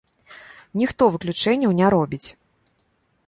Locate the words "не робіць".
1.79-2.27